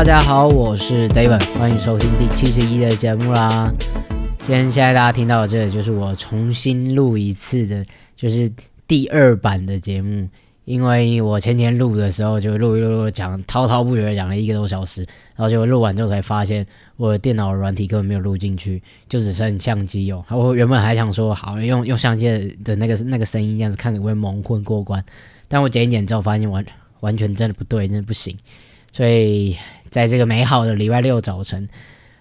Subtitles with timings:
[0.00, 3.70] 大家好，我是 David，欢迎收听第七十一的节目啦。
[4.38, 7.84] 今天现在大家听到的，这就是我重新录一次的，
[8.16, 8.50] 就是
[8.88, 10.26] 第二版的节目。
[10.64, 15.02] 因为我前天录的时候就录一录录讲滔滔不绝讲了一个多小时，
[15.36, 20.24] 然后结果录完之后才发现我的电脑软体根本没有录进去，就只剩相机有。
[20.30, 22.26] 我原本还想说好用用相机
[22.64, 25.04] 的那个那个声音这样子看会不会蒙混过关，
[25.46, 26.64] 但我剪一剪之后发现完
[27.00, 28.34] 完全真的不对，真的不行。
[28.92, 29.56] 所以
[29.90, 31.68] 在这个美好的礼拜六早晨，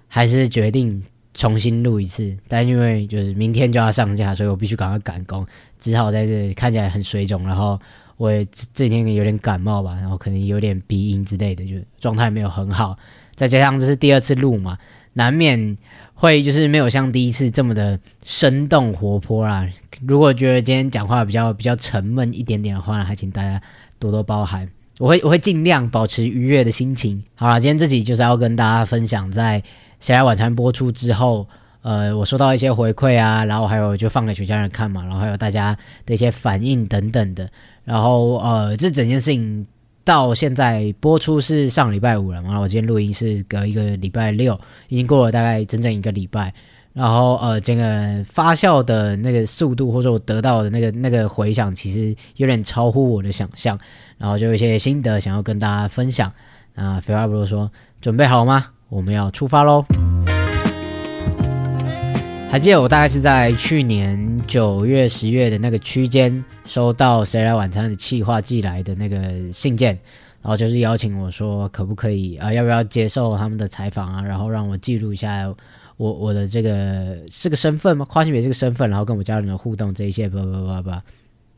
[0.07, 2.37] 还是决定重新录一次。
[2.47, 5.45] 但因为就是明天就要上架，所以我必须赶快赶工，
[5.79, 7.79] 只好在这里看起来很水肿，然后。
[8.19, 12.97] 我这这几天有点感冒吧，然后可能有点鼻音之类的，就状态没有很好。
[13.33, 14.77] 再加上这是第二次录嘛，
[15.13, 15.77] 难免
[16.15, 19.65] 会就是没有像第一次这么的生动活泼啦。
[20.05, 23.61] 如果觉得今天讲话比较比较沉闷一点点的话，还请大家
[23.99, 24.69] 多多包涵。
[24.99, 27.23] 我会我会尽量保持愉悦的心情。
[27.33, 29.61] 好了，今天这集就是要跟大家分享，在
[30.01, 31.47] 《谁来晚餐》播出之后，
[31.81, 35.75] 呃，我收到一些回馈啊，然后还有就放给全家人看嘛，然后还有大家
[36.05, 37.49] 的一些反应等等的。
[37.85, 39.65] 然后呃，这整件事情
[40.03, 42.59] 到现在播出是上礼拜五了嘛？
[42.59, 46.53] 我今天录音是隔一个礼拜六，已经过了大概整整一个礼拜。
[46.99, 53.79] 然后呃，这个发酵的那个速度，或者我得到的那个那个回响，其实有点超乎我的想象。
[54.17, 56.29] 然后就有一些心得想要跟大家分享。
[56.73, 58.65] 那废话不多说，准备好吗？
[58.89, 59.85] 我们要出发喽！
[62.51, 69.97] 还记得我大概是在去年九月、十月的那个区间收到《谁来晚餐》的企划寄来的那个信件，
[70.41, 75.49] 然后就是邀请我说可不可以啊，要不要接受他们的采访啊，然后让我记录一下
[75.99, 78.05] 我我的这个是个身份吗？
[78.05, 81.03] 跨性别这个身份，然后跟我家人的互动这一些，叭叭叭叭。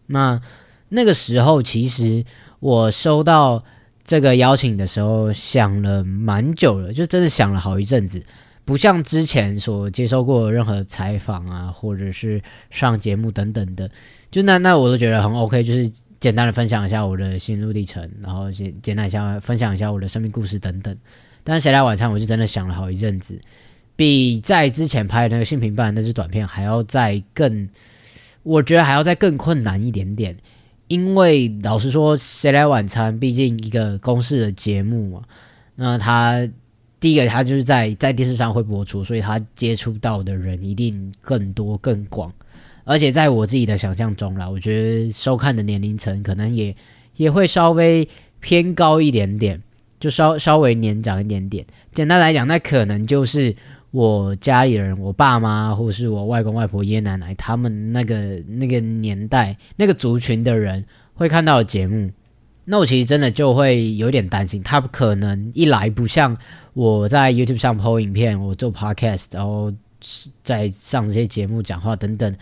[0.07, 0.41] 那
[0.89, 2.25] 那个时候其实
[2.59, 3.63] 我收到
[4.03, 8.23] 这个邀请的时候想了蛮久了，就真的想了好一阵子。
[8.65, 13.91] 不像之前所接受过任何采访啊，或者是上节目等等的，
[14.31, 20.97] 就那那我都觉得很 OK，就是简单的分享一下我的心路历程，然后简简单一下分享一下我的生命故事等等。
[21.43, 23.39] 但是谁来晚餐，我就真的想了好一阵子，
[24.01, 27.69] 比在之前拍的那个性平办那支短片还要再更，
[28.41, 30.35] 我觉得还要再更困难一点点，
[30.87, 35.21] 因为老实说，谁来晚餐毕竟一个公式的节目嘛，
[35.75, 36.49] 那他。
[36.99, 42.31] 第一个，他就是在在电视上会播出，所以他接触到的人一定更多更广，
[42.83, 46.75] 而且在我自己的想象中啦，我觉得收看的年龄层可能也
[47.15, 48.07] 也会稍微
[48.39, 49.59] 偏高一点点，
[49.99, 51.65] 就稍稍微年长一点点。
[51.91, 53.55] 简单来讲，那可能就是
[53.91, 62.09] 我家里人，我爸妈或是我外公外婆、爷爷奶奶他们那个那个年代那个族群的人会看到的节目。
[62.63, 66.37] 那我其实真的就会有点担心，他可能一来不像
[66.73, 69.73] 我在 YouTube 上 PO 影片，我做 Podcast，然后
[70.41, 72.33] 在上这些节目讲话等等，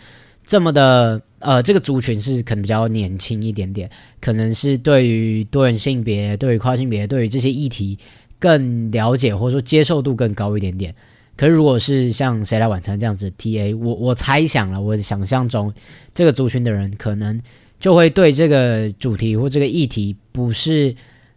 [0.44, 3.90] 这么的呃，这个族群是可能比较年轻一点点，
[4.20, 7.98] 可能是对于多元性别、对于跨性别、对于这些议题
[8.38, 10.94] 更了解，或者说接受度更高一点点。
[11.40, 15.72] 可是如果是像谁来晚餐这样子 TA，我我猜想了，我想象中
[16.14, 17.40] 这个族群的人可能。
[17.78, 20.94] 就会对这个主题或这个议题不是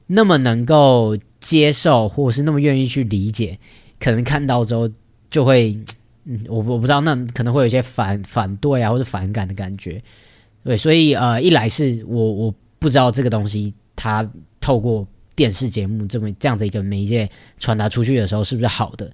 [0.08, 3.58] 那么能够接受，或是那么愿意去理解，
[3.98, 4.90] 可能看到之后
[5.32, 5.80] 就会，
[6.26, 10.04] 嗯，我我不知道，那可能会有一些反反对啊，或者反感的感觉。
[10.66, 19.10] 对，所以呃，一来是我我不知道这个东西它透过电视节目这么这样的一个媒介传达出去的时候是不是好的，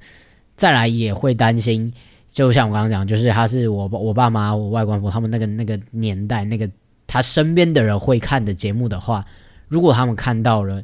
[0.59, 1.91] 再来也会担心，
[2.27, 6.69] 就像我刚刚讲，就是他是我我爸妈、我外公婆他们那个那个年代那个。
[7.11, 9.25] 他身边的人会看的节目的话，
[9.67, 10.83] 如果他们看到了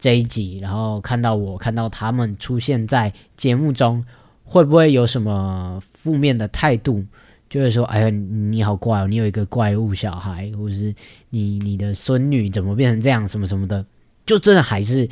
[0.00, 4.04] 这一集，然后看到我看到他们出现在节目中，
[4.42, 7.04] 会不会有什么负面的态度？
[7.48, 10.92] 就是说，哎呀，你好怪哦，你有一个怪物小孩，或者是
[11.28, 13.86] 你你的孙女怎么变成这样，什么什么的，
[14.26, 15.08] 就真的还是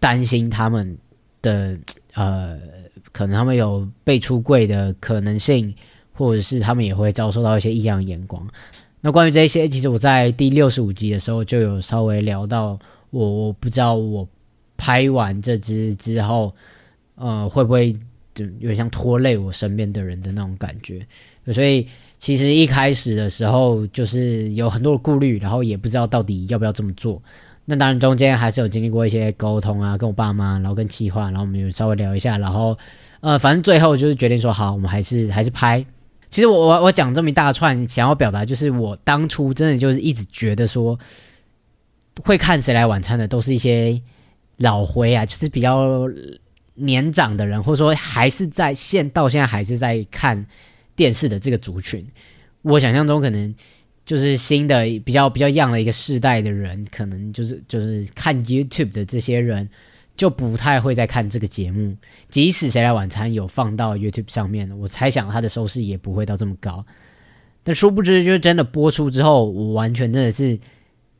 [0.00, 0.96] 担心他们
[1.42, 1.78] 的
[2.14, 2.58] 呃，
[3.18, 5.74] 可能他们有被出柜的可能性，
[6.12, 8.46] 或者是他们也会遭受到一些异样眼光。
[9.00, 12.78] 那关于这些，其实我在第六十五集的时候就有稍微聊到，
[13.10, 14.24] 我我不知道我
[14.76, 16.54] 拍完这支之后，
[17.16, 17.92] 呃，会不会
[18.36, 21.04] 就有点像拖累我身边的人的那种感觉。
[21.52, 21.84] 所以
[22.18, 27.20] 其实一开始的时候就是有很多的顾虑，然后也不知道到底要不要这么做。
[27.64, 32.78] 那当然中间还是有经历过一些沟通啊，跟我爸妈，然后跟企划，然后我们有稍微聊一下，然后
[33.20, 35.84] 呃，反正最后就是决定说好，我们还是还是拍。
[36.30, 40.98] 其实我我我讲这么一大串，想要表达就是我当初真的就是一直觉得说，
[42.22, 44.00] 会看谁来晚餐的都是一些
[44.58, 46.06] 老灰啊，就是比较
[46.74, 50.46] 年长的人，或者说还是在现到现在还是在看
[50.94, 52.06] 电视的这个族群。
[52.62, 53.52] 我想象中可能
[54.04, 59.68] 就是新的比较比较样的一个世代的人，可能就是就是看 YouTube 的这些人。
[60.18, 61.96] 就不太会再看这个节目，
[62.28, 66.84] 即使谁来晚餐有放到 YouTube 上面，我猜想它的收视也不会到这么高。
[67.62, 70.58] 但殊不知，就是真的播出之后，我完全真的是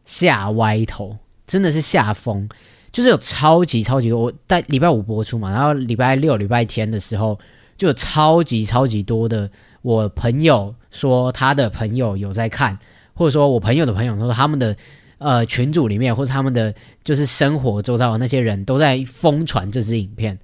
[0.04, 1.16] 吓歪头，
[1.46, 2.48] 真的是吓疯。
[2.90, 7.38] 就是有超级超级多，我在礼拜五播出嘛，然后礼拜六、礼拜天的时候，
[7.76, 9.48] 就有超级超级多的
[9.82, 12.76] 我朋友说他的朋友有在看，
[13.14, 14.76] 或者说我朋友的朋友说他们的。
[15.18, 16.72] 呃，群组里面或者他们的
[17.02, 20.38] 就是生活周遭的那些人都在疯传这支影片，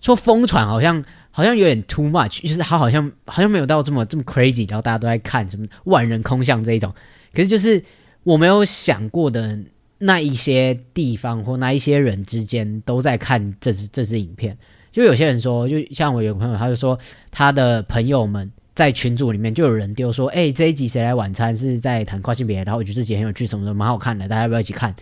[0.00, 6.92] 说疯传好像好像有点 too much，就是他好像好像没有到这么这么 crazy，然后大家都在看什么万人空巷这一种，
[7.32, 7.80] 可是就是
[8.24, 9.56] 我没有想过的
[9.98, 14.58] 那一些地方或那一些人之间都在看这支这支影片，
[14.90, 16.98] 就有些人说，就像我有个朋友，他就说
[17.30, 18.50] 他的朋友们。
[18.78, 24.94] 在群组里面就有人丢说：“哎，这一集谁来晚餐是在谈跨性别，然后我觉得这集很有趣，什么的蛮好看的，大家要不要一起看？”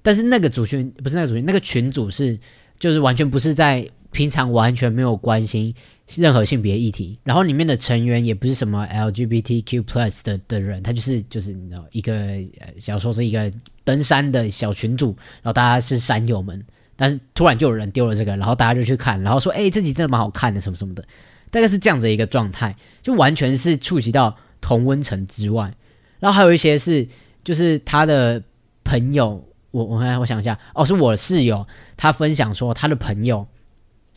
[0.00, 2.40] 但是那个主群不是那个主群，那个群主是
[2.78, 5.74] 就是完全不是在平常完全没有关心
[6.16, 13.52] 任何性别议题，然后里面的成员也不是什么 LGBTQ plus 的的人，他就是就是你知道一个呃小说是一个
[13.84, 15.08] 登山的小群组，
[15.42, 16.64] 然后大家是山友们，
[16.96, 21.04] 但是突然就有人丢了这个，然后大家就去看，然后说：“哎，这集真的蛮好看的，什么什么的。”
[21.50, 25.72] 大概是这样子一个状态，就完全是触及到同温层之外，
[26.20, 27.06] 然后还有一些是
[27.44, 28.42] 就是他的
[28.84, 31.66] 朋友，我我我想一下，哦，是我室友，
[31.96, 33.46] 他分享说他的朋友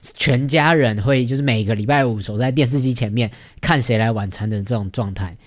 [0.02, 3.30] 全家人会就是每个礼拜五守在电视机前面
[3.62, 5.38] 看谁来晚餐的这种状态。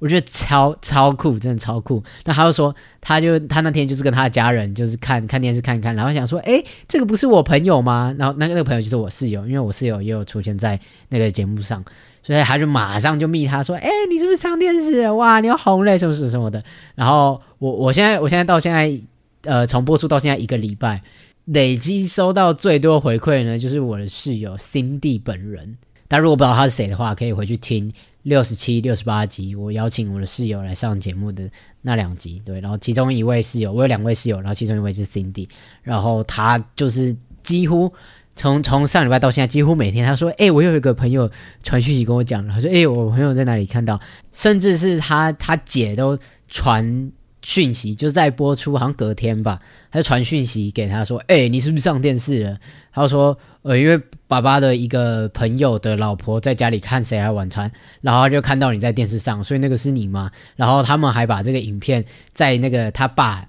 [0.00, 2.02] 我觉得超超酷，真的超酷。
[2.24, 8.12] 那他就说，他就他那天就是跟他的家人就是看看电视看看，然后想说，哎，这个不是我朋友吗？
[8.18, 10.80] 然后那个那个朋友就是我室友，因为我室友也有出现在
[11.10, 11.84] 那个节目上，
[12.22, 15.08] 所以他就马上就密他说，哎，你是不是上电视？
[15.10, 16.64] 哇，你要红嘞，什么什么什么的。
[16.94, 18.98] 然后我我现在我现在到现在，
[19.42, 21.02] 呃，从播出到现在一个礼拜，
[21.44, 25.76] 累积收到最多回馈呢，就是我的室友 Cindy 本人。
[26.08, 27.92] 但如果不知道他是谁的话，可以回去听。
[28.22, 31.50] 六十七、六十八集，我邀请我的室友来上节目的
[31.82, 35.48] 那两集，对，然后其中一位室友，我有两位室友，然后其中一位是 Cindy，
[35.82, 37.92] 然后他就是几乎
[38.34, 41.30] 从从上礼拜到现在，几乎每天他说，哎，我有一个朋友
[41.62, 44.00] 传讯息跟我讲，他说，哎，我朋友在哪里看到，
[44.32, 46.18] 甚至是他他姐都
[46.48, 47.12] 传。
[47.42, 49.58] 讯息就在播出，好像隔天吧，
[49.90, 52.58] 他就传讯息给他说：“哎，你是不是上电视了？”
[52.92, 57.70] 他说：“呃，因为爸爸的一个朋友的老婆在家里看《谁来晚餐》，
[58.02, 62.04] 然后就看到你在电视上，所以那个是你吗？”然后他们还把这个影片
[62.34, 63.46] 在那个他爸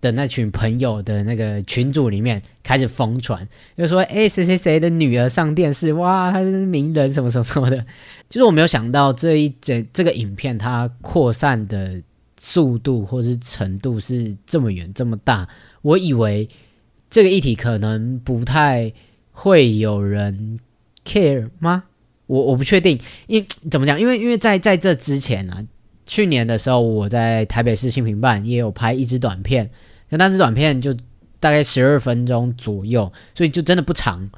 [0.00, 7.84] 的那群朋友的那个群组里面开始疯传，就说：“哎，谁谁谁的女儿上电视，哇，他是名人，什么什么什么的。”
[8.30, 12.00] 就是我没有想到这一整这个影片它扩散的。
[12.38, 15.48] 速度或是程度是这么远这么大，
[15.82, 16.48] 我以为
[17.10, 18.92] 这个议题可能不太
[19.32, 20.58] 会有人
[21.04, 21.82] care 吗？
[22.26, 24.00] 我我不确定，因怎么讲？
[24.00, 25.64] 因为因为在在这之前啊，
[26.06, 29.68] 去年的时候我在台北市新平办也有拍一支短片，
[30.10, 30.94] 那那支短片就
[31.40, 34.30] 大概十二分钟左右，所以就真的不长。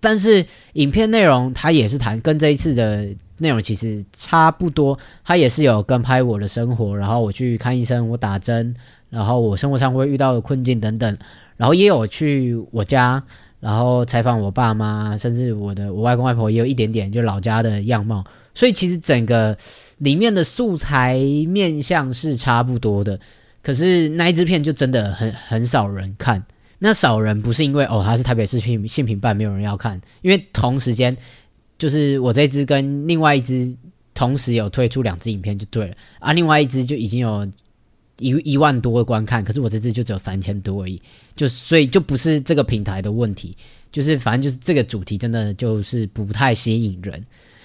[0.00, 3.14] 但是影片内容它也是谈跟这一次的。
[3.38, 8.74] 内容其实差不多，他也是有跟拍我的生活，然后我去看医生，我打针，
[9.10, 11.16] 然后我生活上会遇到的困境等等，
[11.56, 13.22] 然后也有去我家，
[13.60, 18.24] 然后采访我爸妈，甚至我的我外公外婆也有一点点就老家的样貌，
[18.54, 19.56] 所以其实整个
[19.98, 23.20] 里面的素材面向是差不多的，
[23.62, 26.42] 可是那一支片就真的很很少人看，
[26.78, 31.14] 那少人不是因为哦他是台北市性性平办没有人要看，因为同时间。
[31.78, 33.76] 就是我这支跟另外一支
[34.14, 37.46] 同时有推出两支影片就对了啊，另外一支就已经有
[38.18, 41.00] 一一万多个观看，可是我这支就只有三千多而已，
[41.36, 43.54] 就所以就不是这个平台的问题，
[43.92, 47.22] 就是反正就是这个主题真的就是不太吸引人，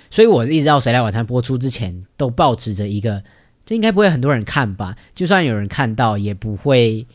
[0.10, 3.24] 所以我一直到《谁来晚餐》播出之前都保持着一个，
[3.66, 4.94] 这应该不会很多人看吧？
[5.16, 7.08] 就算有人看到，也不会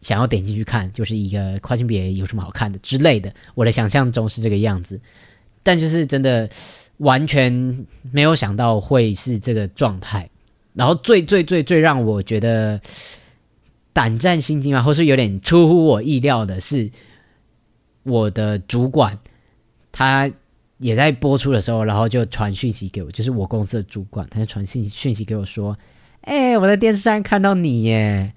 [0.00, 3.30] 想要点进去看，就是一个跨性别有什么好看的之类的。
[3.54, 4.98] 我的想象中是这个样子。
[5.62, 6.48] 但就是真的
[6.98, 10.28] 完全没有想到会是这个状态，
[10.74, 12.80] 然后最最最最让我觉得
[13.92, 16.90] 胆战心惊啊，或是有点出乎我意料的是，
[18.02, 19.18] 我的主管
[19.92, 20.30] 他
[20.78, 25.76] 也在播出的时候，然后就传讯息给我，就是我公司的主管，他就传信讯息给我说
[26.22, 28.32] ：“哎，我在电视上看到你耶。”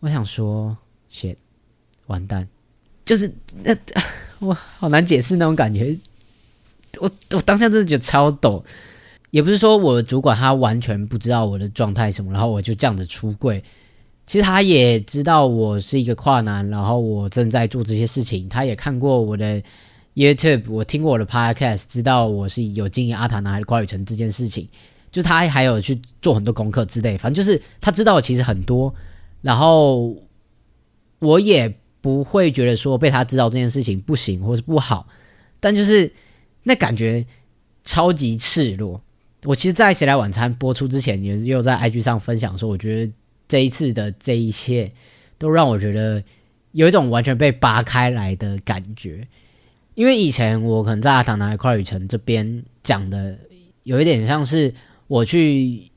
[0.00, 0.76] 我想说
[1.12, 1.36] ，shit，
[2.06, 2.48] 完蛋，
[3.04, 3.30] 就是
[3.64, 3.76] 那
[4.38, 5.94] 我好难解释那种感觉。
[7.00, 8.64] 我我当下真的觉得超抖，
[9.30, 13.62] 也不是说我主管他完全不知道我的状态什么，然后我就这样子出柜。
[14.26, 18.46] 其实他也知道我是一个跨男，然后我正在做这些事情。
[18.48, 19.62] 他也看过我的
[20.14, 24.68] YouTube，我听过我的 Podcast，知道我是有经营阿塔男孩的跨旅程这件事情。
[25.10, 28.94] 就他还有去做很多功课之类，反正就是他知道其实很多。
[29.40, 30.14] 然后
[31.20, 35.06] 我也不会觉得说被他知道这件事情不行或是不好，
[35.58, 36.12] 但就是
[36.68, 37.26] 那感觉
[37.82, 39.02] 超级赤裸。
[39.44, 43.12] 我其实，在《谁来晚餐》播出之前，也又在 IG 上分享说，我觉得。
[43.50, 44.92] 这一次的这一切，
[45.38, 46.22] 都让我觉得
[46.72, 49.26] 有一种完全被扒开来的感觉。
[49.94, 53.38] 因为以前我可能在阿唐男孩跨旅程这边讲的，
[53.84, 54.74] 有一点像是
[55.06, 55.90] 我去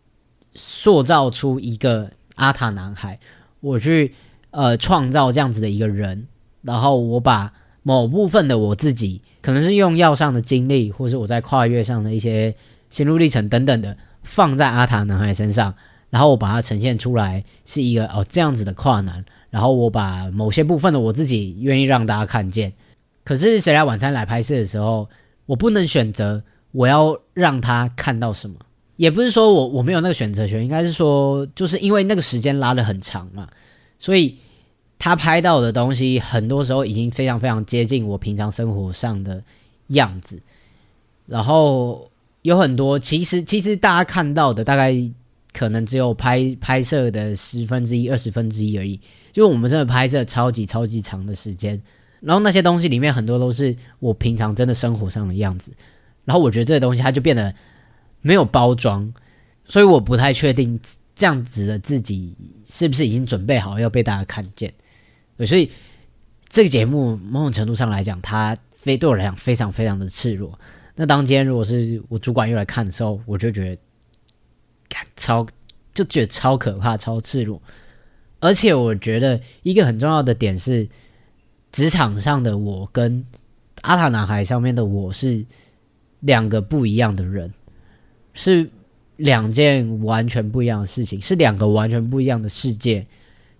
[0.55, 3.19] 塑造出一个阿塔男孩，
[3.59, 4.15] 我去
[4.51, 6.27] 呃创造这样子的一个人，
[6.61, 7.51] 然后我把
[7.83, 12.55] 某部分的我自己，可能是用药上的经历，或是我在跨越上的一些
[12.89, 15.73] 心路历程等等的，放在阿塔男孩身上。
[16.09, 22.73] 然后我把它呈现出来是一个哦这样子的跨男，然后我把某些部分的我自己愿意让大家看见。
[23.23, 25.07] 可是谁来晚餐来拍摄的时候，
[25.45, 28.57] 我不能选择我要让他看到什么，
[28.97, 33.47] 也不是说我我没有那个选择权，应该是说就是因为那个时间拉的很长嘛，
[33.97, 34.37] 所以
[35.01, 39.41] 他拍到的东西很多时候已经非常非常接近我平常生活上的
[39.87, 40.39] 样子，
[41.25, 42.07] 然后
[42.43, 44.95] 有很多其实其实大家看到的大概。
[45.53, 48.97] 可能只有拍拍摄的十分之一、二十分之一而已。
[49.33, 51.77] 就我们真的拍摄超级超级长的时间，
[52.21, 55.73] 然后那些东西里面很多都是我平常真的生活上的样子。
[56.23, 57.53] 然后我觉得这个东西它就变得
[58.21, 59.13] 没有包装，
[59.65, 60.79] 所以我不太确定
[61.13, 62.33] 这样子的自己
[62.65, 64.73] 是不是已经准备好要被大家看见。
[65.45, 65.71] 所以
[66.49, 70.59] 这个节目某种程度上来讲，它非对我来讲非常非常的赤裸。
[70.95, 73.81] 那当今天如果是我主管又来看的时候，我就觉得。
[75.15, 75.47] 超
[75.93, 77.61] 就觉得超可怕、超赤裸，
[78.41, 80.87] 而且我觉得一个很重要的点是，
[81.71, 83.25] 职场上的我跟
[83.83, 85.45] 阿塔男孩上面的我是
[86.19, 87.53] 两个不一样的人，
[88.33, 88.69] 是
[89.15, 93.07] 两件完全不一样的事情，是两个完全不一样的世界。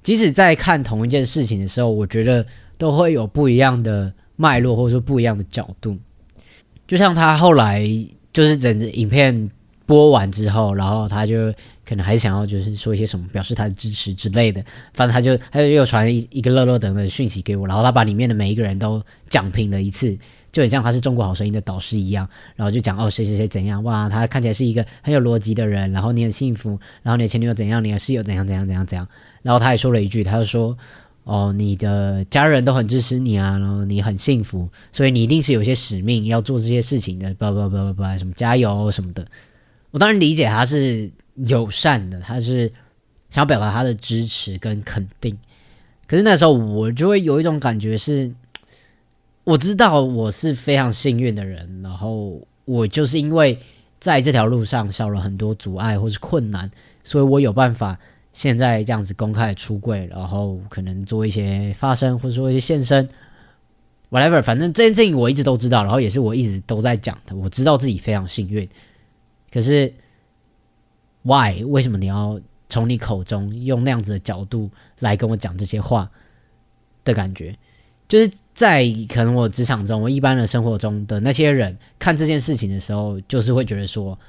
[0.03, 2.46] 即使在看同一件事情的时候，我觉得
[2.77, 5.98] 都会有不一样的脉络，或者说不一样的角度。
[6.88, 7.86] 就像他后来
[8.34, 9.50] 就是整个影片。
[9.84, 11.51] 播完之后，然后他就
[11.84, 20.17] 可能还想要就是说一些什么表示他的支持之类的，反正他就他就又传一一个乐乐等的讯息给我，然后他把里面的每一个人都讲评了一次，
[20.51, 29.08] 就很像他是中国好声音的导师一样，然后就讲哦谁谁谁怎样哇，他看起来是一个很有逻辑的人，然后你很幸福，然后你的前女友怎样，你的室友怎样怎样怎样怎样，
[29.41, 30.77] 然后他也说了一句，他就说
[31.24, 39.25] 哦你的家人都很支持你啊，然后你很幸福，所以你一定是有些使命要做这些事情的，不不不不不什么加油什么的。
[39.91, 41.10] 我当然理解他是
[41.46, 42.72] 友善的，他是
[43.29, 45.38] 想表达他的支持跟肯定。
[46.08, 48.31] 可是那时候我就会有一种感觉是，
[49.51, 53.60] 我知道我是非常幸运的人，然后我就是因为
[54.00, 56.72] 在这条路上少了很多阻碍或是困难，
[57.03, 58.00] 所以我有办法
[58.31, 63.10] 现在这样子公开出柜，然后可能做一些发声或者说一些现身
[64.10, 67.36] ，whatever，反正这件事情我一直都知道，然后也是我一直都在讲的。
[67.36, 68.65] 我知道自己非常幸运。
[69.51, 69.93] 可是
[71.24, 71.62] ，why？
[71.65, 72.39] 为什么你要
[72.70, 76.10] 从你口中用那样子的角度来跟我讲这些话
[77.03, 77.53] 的感觉？
[78.12, 84.20] 就是在可能我职场中，我一般的生活中的那些人看这件事情的时候，就是会觉得说：“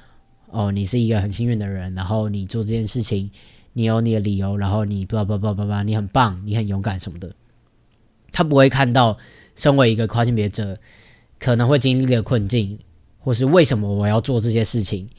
[0.51, 3.29] 哦，你是一个很幸运的人，然后你做这件事情，
[3.73, 7.35] 你有你的理由，然后你不不不不不，你很棒，你很勇敢什么的。”
[8.31, 9.17] 他不会看到
[9.57, 10.79] 身为一个跨性别者
[11.37, 12.79] 可能会经历的困境。
[13.19, 15.09] 或是为什么我要做这些事情？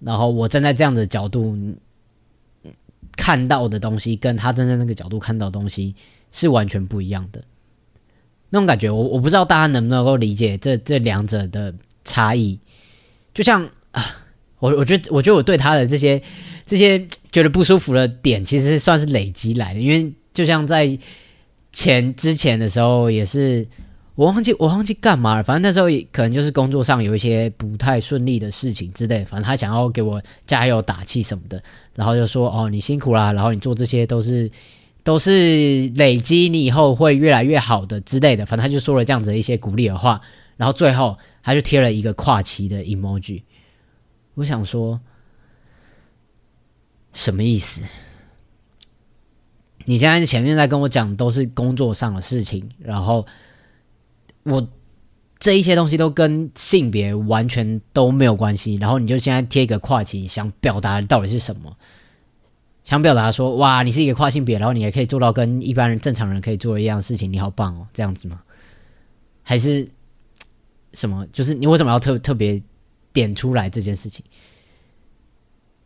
[0.00, 1.54] 然后我站在这样的角度
[3.16, 5.94] 看到的东西，跟他站在那个角度看到的东西
[6.32, 7.44] 是完全不一样的。
[8.50, 11.74] 那种感觉，我我不知道大家能不能够理解这这两者的
[12.04, 12.58] 差异。
[13.34, 14.04] 就像啊，
[14.58, 16.22] 我我觉得，我觉得我对他的这些
[16.66, 19.80] 这些觉得不舒服的点，其实算是累积来的。
[19.80, 20.98] 因为就像在
[21.72, 23.66] 前之前的时候，也是。
[24.14, 31.62] 我忘记我忘记干嘛了，反正那时候可能就是工作上有一些不太顺利的事情之类，反正他想要给我加油打气什么的，
[31.94, 34.50] 然后就说哦你辛苦啦，然后你做这些都是
[35.08, 40.20] 都是累积你以后会越来越好的之类的，反正他就说了这样子的一些鼓励的话，
[40.58, 43.40] 然后最后他就贴了一个跨旗的 emoji，
[44.34, 45.00] 我想说
[47.14, 47.80] 什么意思？
[49.86, 53.24] 你现在前面在跟我讲都是工作上的事情，然后
[54.42, 54.68] 我
[55.38, 61.74] 这一些东西都跟性别完全都没有关系，然后你就现在贴一个跨旗，想表达到底是什么？
[62.88, 68.40] 想表达说，哇，你是一个跨性别，然后你也可以做到跟一般人正常人可以做的一样事情，你好棒哦，这样子吗？
[69.42, 69.86] 还是
[70.94, 71.26] 什么？
[71.30, 72.62] 就是你为什么要特特别
[73.12, 74.24] 点出来这件事情？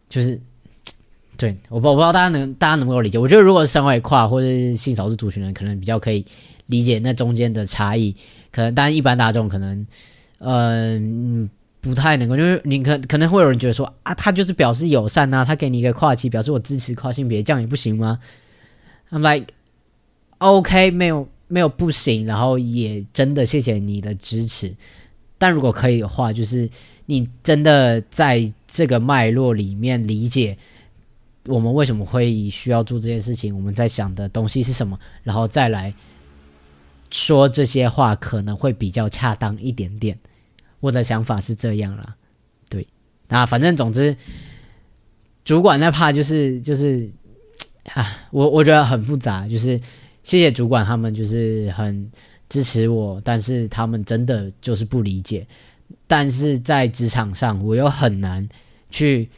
[0.09, 0.41] 就是。
[1.39, 3.19] 对，我不我不知道大家能大家能够理解？
[3.19, 6.25] 我觉得如果是身为跨或者是性少数族群人，可能比较可以
[6.67, 8.15] 理解那中间的差异。
[8.53, 9.85] 可能，但一般大众可能，
[10.39, 11.51] 嗯，
[11.83, 18.19] 不太能够，就是你可可能会有人觉得说啊，他就是表示友善呐，他给你一个跨期，表示我支持跨性别，这样也不行吗
[19.11, 19.49] ？I'm like
[20.39, 24.75] OK，没有没有不行，然后也真的谢谢你的支持。
[25.37, 26.71] 但如果可以的话，就是
[27.07, 30.57] 你真的在这个脉络里面理解。
[31.47, 33.53] 我们为什么会需要做这件事情？
[33.57, 34.97] 我们在想的东西是什么？
[35.25, 35.93] 然后再来
[37.11, 40.17] 说这些话，可能会比较恰当一点点。
[40.83, 42.15] 我的想法是这样啦，
[42.69, 42.87] 对。
[43.29, 44.15] 那反正总之，
[45.47, 47.11] 主管那怕就是就是
[47.95, 49.49] 啊，我我觉得很复杂。
[49.49, 49.81] 就是
[50.23, 52.11] 谢谢主管，他们就是很
[52.51, 55.47] 支持我，但是他们真的就是不理解。
[56.07, 58.47] 但是在职场上，我又很难
[58.91, 59.31] 去。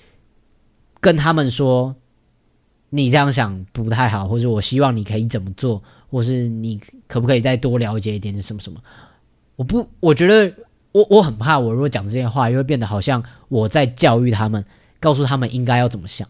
[1.01, 1.95] 跟他们说，
[2.89, 8.81] 你这样想不太好，或者我希望你可以怎么做，或是你可不可以再多了解一点什么什么？
[9.57, 10.51] 我不，我觉得
[10.95, 14.65] 我我很怕，我如果讲这些话，又会变得好像我在教育他们，
[15.01, 16.27] 告诉他们应该要怎么想。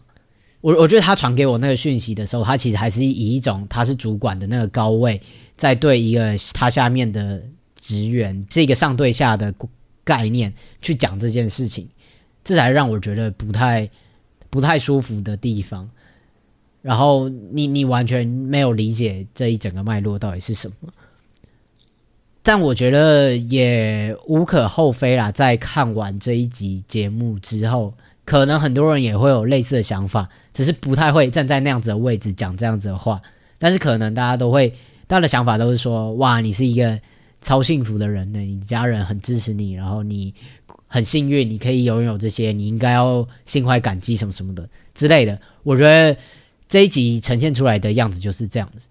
[0.61, 5.21] 我我觉得他传给我那个讯息的时候，他其实还是以一种他是主管的那个高位，
[5.55, 7.41] 在对一个他下面的
[7.79, 9.53] 职员，是一个上对下的
[10.03, 11.87] 概念去讲这件事情，
[12.43, 13.87] 这才让我觉得不太。
[14.47, 15.89] 不太舒服的地方，
[16.81, 20.93] 然后你你完全没有理解这一整个脉络到底是什么，
[22.45, 25.31] 但我觉得也无可厚非啦。
[25.31, 27.91] 在看完这一集节目之后，
[28.23, 33.19] 可能很多人也会有类似的想法，只是不太会站在那样子的位置讲这样子的话。
[33.57, 34.69] 但是可能大家都会，
[35.07, 36.99] 大家的想法都是说：哇，你是一个
[37.41, 40.33] 超幸福的人呢，你家人很支持你，然后你。
[40.87, 45.37] 很幸运，你可以拥有这些，你应该要心怀感激，什么什么的之类的。
[45.63, 46.15] 我觉得
[46.69, 48.87] 这一集呈现出来的样子就是这样子。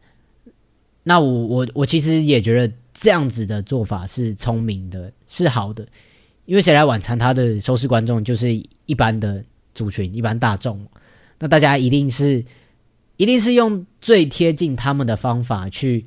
[1.05, 5.87] 那我我我其实也觉得这样子的做法是聪明的，是好的。
[6.47, 8.49] 因为谁来晚餐，他的收视观众就是
[8.87, 10.83] 一般的族群，一般大众。
[11.39, 12.43] 那大家一定是
[13.19, 16.07] 一定是用最贴近他们的方法去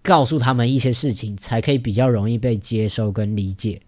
[0.00, 3.82] 告诉他们一些事情，才可以比较容易被接收跟理解。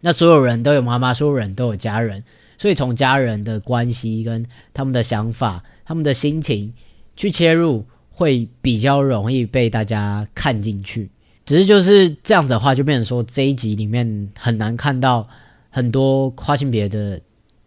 [0.00, 2.24] 那所有人都有妈妈，所有人都有家人，
[2.58, 6.74] 所以从家人的关系跟他们的想法、他们的心情
[7.14, 7.86] 去切入，
[8.18, 11.08] 会比较容易被大家看进去。
[11.46, 15.26] 只是就是这样子的话，就变成说这一集里面很难看到
[15.70, 17.20] 很多跨性别的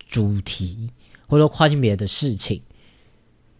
[0.09, 0.89] 主题，
[1.25, 2.61] 或者说跨性别的事情，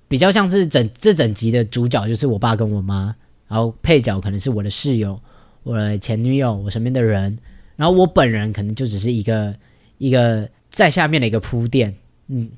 [0.10, 3.16] 比较像是整这整集的主角就是我爸跟我妈，
[3.48, 5.18] 然后配角可能是我的室友、
[5.64, 7.40] 我的前女友、我身边的人。
[7.78, 9.56] 然后我本人可能就只是一个
[9.98, 11.96] 一个在下面的一个铺垫，
[12.28, 12.52] 嗯，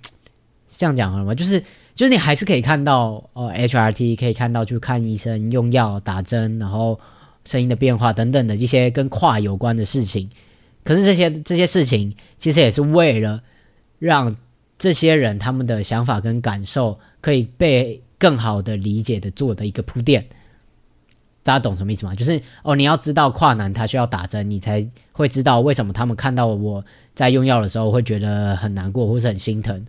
[0.68, 1.34] 这样讲好了吗？
[1.34, 1.64] 就是
[1.96, 7.00] 就是你还是可以看到哦，HRT 可以看到去看医生、用药、打针，然后
[7.46, 10.30] 声音的变化等等的一些跟跨有关的事情。
[10.84, 13.42] 可是这些这些事情其实也是为了
[14.00, 14.36] 让
[14.78, 20.26] 这些人他们的想法跟感受可以被更好的理解的做的一个铺垫。
[21.44, 22.16] 大家懂什么意思吗？
[22.16, 29.86] 就是哦，你要知道跨男他需要打针，你才会知道为什么他们看到我在用药的时候会觉得很难过或是很心疼。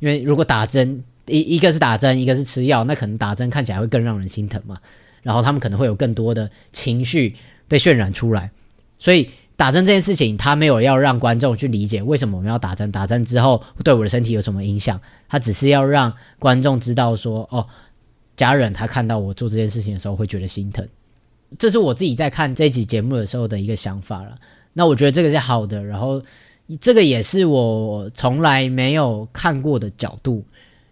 [0.00, 4.78] 因为如果打针一一个是打针，一个是吃药，那可能打针看起来会更让人心疼嘛。
[5.22, 7.36] 然后他们可能会有更多的情绪
[7.66, 8.50] 被渲染出来。
[8.98, 15.00] 所以打针这件事情，他没有要让观众去理解为什么我们要打针，打针之后对我的身体有什么影响。
[15.28, 17.66] 他只是要让观众知道说，哦，
[18.36, 20.86] 家人他看到我做这件事情的时候会觉得心疼。
[21.58, 24.36] 这是我自己在看这集节目的时候的一个想法了。
[24.72, 26.22] 那我觉得这个是好的，然后
[26.80, 30.44] 这个也是我从来没有看过的角度，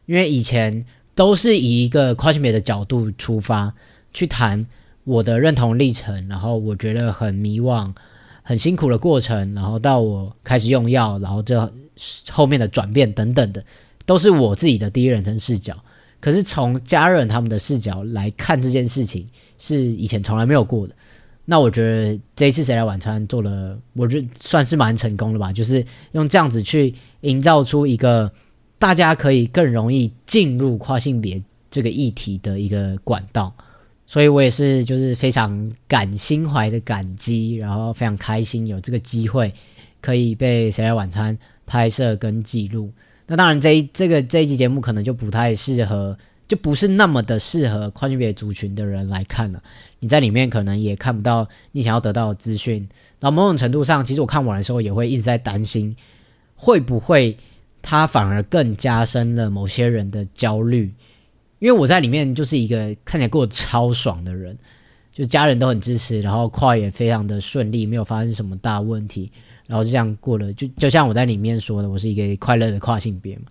[0.06, 3.72] 因为以前都是以一个跨性别的角度出发
[4.12, 4.66] 去谈
[5.04, 7.94] 我的认同历程，然后我觉得很迷惘、
[8.42, 11.72] 很辛苦的过程，然后到我开始用药，然后这
[12.30, 13.64] 后面的转变等等的，
[14.04, 15.76] 都是我自己的第一人称视角。
[16.18, 19.28] 可是从家人他们的视角来看这件事情。
[19.58, 20.94] 是以前从来没有过的，
[21.46, 25.50] 那我觉得这一次谁来晚餐做了，我觉得算是蛮成功的吧。
[25.50, 28.30] 就是用这样子去营造出一个
[28.78, 33.52] 大家可以更容易进入跨性别这个议题的一个管道。
[34.06, 39.52] 所以我也是就是非常感心怀的感激，然后非常开心有这个机会
[40.00, 41.36] 可以被《谁来晚餐》
[41.66, 42.92] 拍摄跟记录。
[43.26, 49.60] 那当然，这一这个这一集节目可能就不太适合，就不是那么的适合跨性别族群的人来看了。
[49.98, 52.88] 你在里面可能也看不到你想要得到的资讯。
[53.18, 55.96] 然后某种程度上，其实我看完的时候也会一直在担心，
[56.54, 57.36] 会不会
[57.88, 60.92] 它反而更加深了某些人的焦虑。
[61.60, 64.58] 因为我在里面就是一个看起来过得超爽的人，
[65.12, 69.30] 就家人都很支持，然后跨也非常的顺利，没有发生什么大问题，
[69.68, 70.52] 然后就这样过了。
[70.54, 73.44] 就就像我在里面说的，我是一个快乐的跨性别嘛。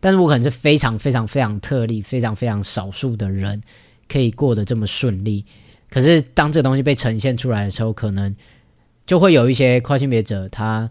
[0.00, 3.60] 但是我可能是非常非常非常特例，非常非常少数的人
[4.08, 5.44] 可以过得这么顺利。
[5.90, 8.34] 可是当这个东西被呈现出来的时候，可能
[9.06, 10.90] 就会有一些跨性别者，他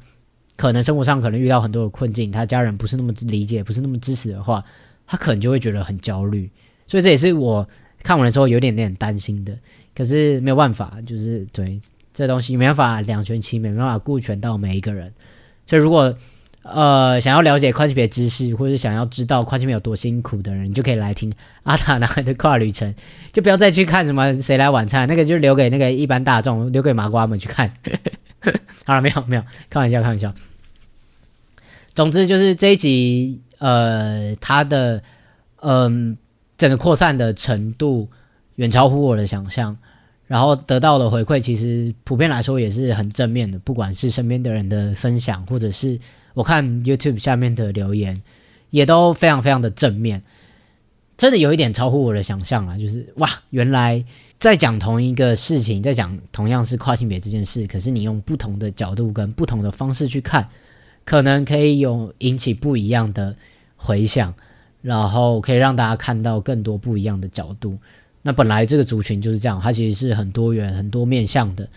[0.56, 4.64] 可能生活上可能遇到很多的困境，他家人不是那么理解，不是那么支持的话。
[5.06, 6.50] 他可能就会觉得很焦虑，
[6.88, 7.68] 所以这也是我
[8.04, 9.54] 看完的时候有点点担心的。
[9.94, 11.78] 可是没有办法，就是对
[12.14, 15.14] 这东西没办法两全其美，没办法顾全到每一个人。
[15.68, 16.16] 所以如果
[16.62, 21.32] 呃想要了解跨性别知识，或者想要知道跨性别有多辛苦的人，你就可以来听
[21.64, 22.96] 阿塔男孩的跨旅程，
[23.34, 27.74] 就不要再去看什么谁来晚餐，那个就留给那个一般大众，留给麻瓜们去看。
[28.86, 30.34] 好了，没有没有，开玩笑开玩笑。
[31.96, 33.40] 总之就是这一集。
[33.60, 35.02] 呃，它的
[35.62, 36.18] 嗯，
[36.58, 38.10] 整个扩散的程度
[38.56, 39.78] 远超乎我的想象，
[40.28, 45.98] 然后得到的回馈其实普遍来说也是很正面的，不管是身边的人的分享，或者是
[46.34, 48.22] 我看 YouTube 下面的留言，
[48.70, 50.22] 也都非常非常的正面，
[51.18, 52.78] 真的有一点超乎我的想象啊！
[52.78, 54.04] 就是哇，原来
[54.40, 60.48] 在讲同一个事情，在讲同样是跨性别这件事，可是你用不同的角度跟不同的方式去看，
[61.06, 63.36] 可能可以有引起不一样的。
[63.76, 64.34] 回想，
[64.82, 67.78] 然后可以让大家看到更多不一样的角度。
[68.22, 71.68] 那本来这个族群就是这样，它其实是很多元、很多面向的。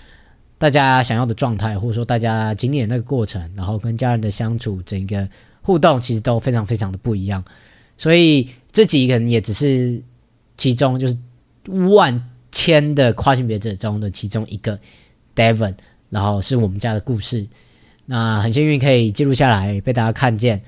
[0.57, 5.29] 大家想要的状态，或者说大家经历的那个过程，然后跟家人的相处，整个
[5.63, 7.43] 互动，其实都非常非常的不一样。
[7.99, 10.03] 所以这几个人也只是
[10.57, 11.17] 其中，就是
[11.91, 14.79] 万千的跨性别者中的其中一个
[15.35, 15.75] Devon，
[16.11, 17.47] 然后是我们家的故事。
[18.05, 20.63] 那很幸运可以记录下来，被大家看见。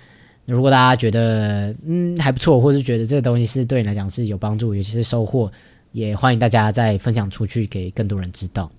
[0.44, 5.52] 如果大家觉得嗯还不错，或是觉得这个东西是对你来讲是有帮助，尤其是收获，
[5.92, 8.70] 也欢迎大家再分享出去给更多人知道。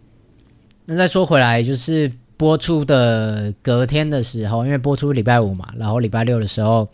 [0.85, 6.89] 那再说回来，就是播出的隔天的时候，因为播出礼拜五嘛，然后礼拜六的时候，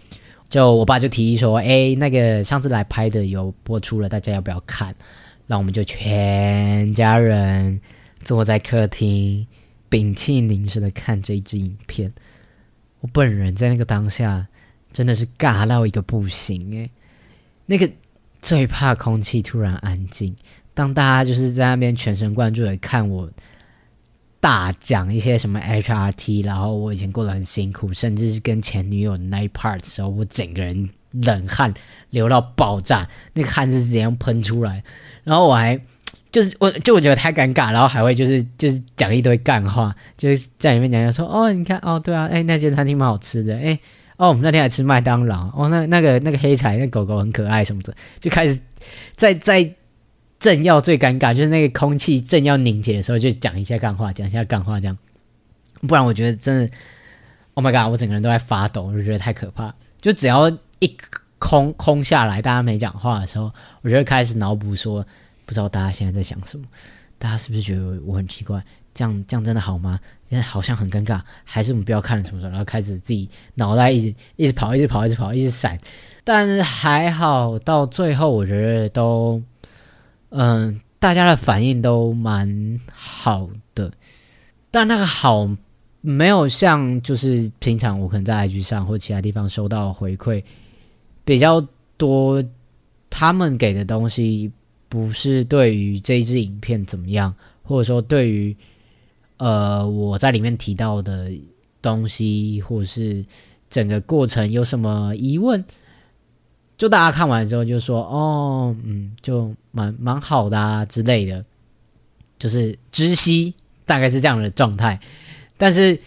[0.49, 4.95] 就我爸就提议说：“哎，那个上次来拍的有播出了，大家要不要看？”
[5.47, 7.79] 那我们就全家人
[8.23, 9.45] 坐在客厅，
[9.89, 12.11] 屏气凝神的看这一支影片。
[13.01, 14.47] 我本人在那个当下。
[14.93, 16.89] 真的是尬到一个不行诶，
[17.65, 17.85] 那个
[18.41, 20.33] 最怕空气突然安静，
[20.73, 23.29] 当大家就是在那边全神贯注的看我
[24.39, 31.73] 大讲一些什么 HRT，然后我以前过得很辛苦，甚至是跟前女友那一 part 的时候，我整个人冷汗
[32.09, 34.83] 流到爆炸，那个汗是怎样喷出来，
[35.23, 35.79] 然后我还
[36.31, 43.79] 就是我就我觉得太尴尬，然后还会就是就是讲一堆干话，就是在里面讲讲说哦，你看哦，对啊，哎，那间餐厅蛮好吃的，哎。
[44.17, 45.51] 哦，我们那天还吃麦当劳。
[45.53, 48.57] 哦，那那个那个黑柴那狗狗很可爱什么的，就开始
[49.17, 49.69] 在在
[50.45, 54.95] 正要最尴尬，就是那个空气正要凝结的时候，就讲一下干话，讲一下干话这样。
[55.87, 56.69] 不然我觉得真的
[57.55, 59.73] ，Oh my god，我整个人都在发抖，我就觉得太可怕。
[59.99, 60.95] 就只要一
[61.39, 65.03] 空空下来，大家没讲话的时候，我就会开始脑补说，
[65.47, 66.65] 不知道大家现在在想什么，
[67.17, 68.63] 大家是不是觉得我很奇怪？
[68.93, 69.99] 这样这样真的好吗？
[70.29, 75.79] 现在好像很尴尬，还是我们不要看了什么什么，然后开始自己脑袋一直一直跑，一直跑，一直跑，一直闪。
[76.23, 79.41] 但还好，到最后我觉得都，
[80.35, 83.91] 嗯，大家的反应都蛮好的。
[84.69, 85.49] 但那个好
[86.01, 90.43] 没有像就是平常我可能在 IG 上或其他地方收到回馈
[91.23, 91.65] 比较
[91.97, 92.43] 多，
[93.09, 94.51] 他们给的东西
[94.89, 98.55] 不是对于这支影片怎么样，或者说对于。
[99.37, 101.29] 呃，我在里面提到的
[101.81, 103.25] 东西，或者是
[103.69, 105.61] 整个过程有什么疑问，
[106.77, 111.43] 就大家看完之后就说：“哦，嗯，就蛮蛮好的啊之类的。”
[112.37, 113.53] 就是知悉，
[113.85, 114.99] 大概是这样的状态。
[115.57, 115.97] 但是，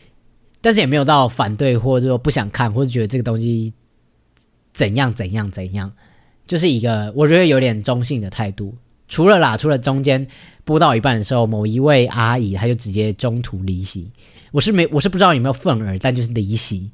[0.61, 3.72] 但是也没有到反对，或者说不想看，或者觉得这个东西
[4.74, 5.90] 怎样怎样怎样，
[6.46, 8.74] 就是一个我觉得有点中性的态度。
[9.09, 10.28] 除了啦，除了中间
[10.66, 14.12] 播到一半的时候，某一位阿姨她就直接中途离席。
[14.52, 16.90] 我是没，我是不知道有没有愤而，但就是离席，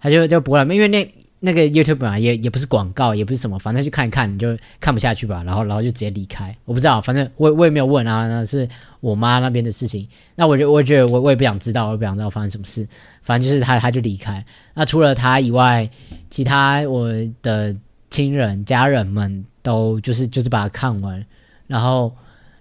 [0.00, 0.74] 她就就播了。
[0.74, 1.08] 因为那
[1.40, 6.56] 那个 YouTube 嘛，也也不是广告，也不是什么，反正去看一看，你就看不下去吧，然后然后就直接离开。
[6.64, 8.66] 我不知道，反正我我也没有问啊，那是
[9.00, 10.08] 我妈那边的事情。
[10.34, 12.88] 那我就我觉得我我也不想知道，我也不想知道发生什么事。
[13.22, 14.44] 反正就是他他就离开。
[14.74, 15.88] 那除了他以外，
[16.30, 17.10] 其他我
[17.42, 17.76] 的
[18.08, 21.22] 亲人家人们都就是就是把它看完，
[21.66, 22.16] 然后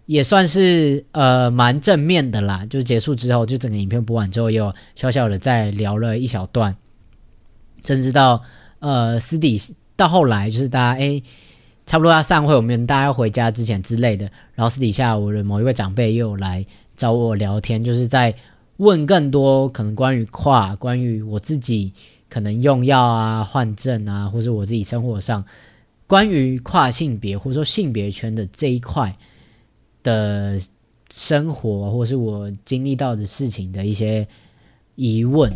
[0.06, 2.66] 也算是呃蛮正面的啦。
[2.70, 6.76] 就是结束之后，就整个影片播完之后，又小小的再聊了一小段，
[7.86, 8.44] 甚至到。
[8.86, 9.60] 呃，私底
[9.96, 11.20] 到后来就是大家哎，
[11.88, 14.30] 差不多要散会，我们大家要回家之前之类的。
[14.54, 16.64] 然后私底下我的某一位长辈又来
[16.96, 18.32] 找我聊天，就是在
[18.78, 21.92] 问更多可能关于跨、关于我自己
[22.30, 25.44] 可能用药啊、换证啊，或是我自己生活上
[26.06, 29.18] 关于跨性别或者说性别圈的这一块
[30.04, 30.62] 的
[31.12, 34.28] 生活，或是我经历到的事情的一些
[34.94, 35.52] 疑问。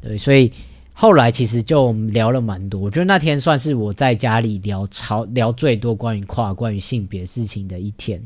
[0.00, 0.52] 对，所以。
[0.92, 8.22] 后来其实就聊了蛮多，我觉得那天算是我在家里聊超聊最多关于跨、关于性别事情的一天。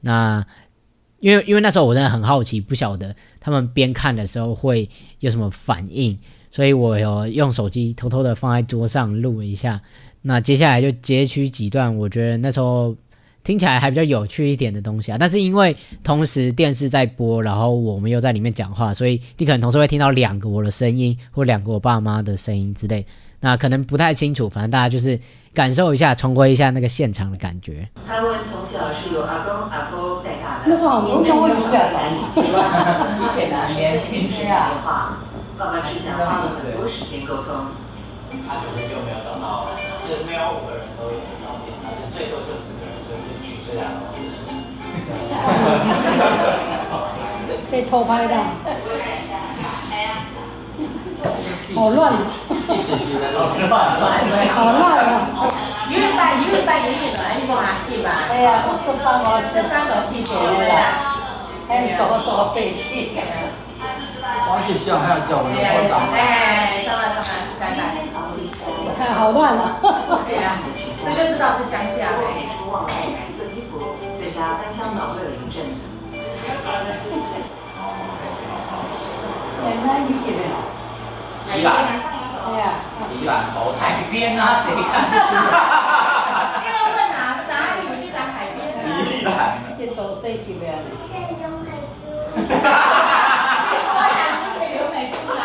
[0.00, 0.44] 那
[1.20, 4.88] 因为因为那时候我真的很好奇，不晓得他们边看的时候会
[5.20, 6.18] 有什么反应，
[6.50, 9.80] 所以我有用手机偷偷的放在桌上录了一下。
[10.22, 12.96] 那接下来就截取几段，我觉得那时候。
[13.46, 23.06] 听起来还比较有趣一点的东西啊，但是因为同时电视在播，然后我们又在里面讲话，所以你可能同时会听到两个我的声音或两个我爸妈的声音之类，
[23.38, 24.48] 那可能不太清楚。
[24.48, 25.16] 反正大家就是
[25.54, 27.88] 感受一下，重回一下那个现场的感觉。
[28.04, 31.46] 他们从小是由阿公阿婆带大的，那时候好年轻啊，
[33.22, 34.50] 而且呢，年轻时的
[34.82, 35.22] 话，
[35.56, 37.70] 爸爸之前花了很多时间沟通，
[38.48, 39.70] 他可能就没有找到，
[40.02, 42.55] 就是没有五个人都有照片，他就最多就。
[47.70, 48.34] 被偷拍的，
[51.74, 52.18] 好乱啊！
[54.54, 55.28] 好乱啊！
[55.90, 58.10] 因为拜因为拜爷爷来一个垃圾吧。
[58.30, 58.62] 哎呀，
[61.98, 62.52] 多多
[65.00, 65.58] 还要叫我们科
[65.88, 65.90] 长。
[66.14, 66.84] 哎，
[69.14, 69.60] 好乱啊！
[70.26, 70.46] 对呀，
[71.04, 71.98] 这就知道是乡下。
[74.36, 75.78] 蓝色衣服，在家翻箱倒柜了一阵子。
[81.48, 81.68] 宜兰，
[83.12, 85.28] 宜兰跑海边啊，谁看得出？
[86.66, 87.16] 要问哪
[87.48, 87.82] 哪里？
[87.88, 88.58] 我就讲海边。
[88.76, 89.28] 宜兰。
[89.78, 90.70] 这多细节啊！
[92.36, 95.40] 我想出留美出来，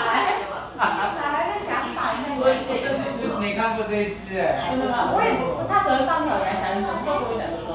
[0.78, 0.82] 哪
[1.22, 1.98] 来的想法？
[2.40, 4.72] 我我真的就没看过这一只哎。
[4.72, 4.96] 不是吗？
[5.14, 6.92] 我也不，他只会放条来想什么？
[7.06, 7.68] 会不会讲的说？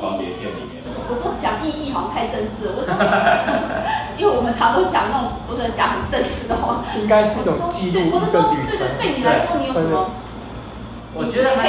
[0.00, 0.82] 光碟片里面。
[1.06, 1.36] 我说
[2.14, 2.90] 太正式，我说，
[4.18, 6.82] 因为我们常都讲那种不能讲很正式的话。
[6.98, 8.78] 应该是一种记录一个旅程。
[8.98, 10.10] 对你来说，你有什么？
[11.14, 11.62] 我觉得它